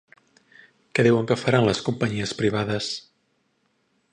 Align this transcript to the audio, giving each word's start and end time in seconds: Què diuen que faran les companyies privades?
Què 0.99 1.03
diuen 1.07 1.29
que 1.31 1.37
faran 1.41 1.67
les 1.67 1.81
companyies 1.91 2.33
privades? 2.41 2.89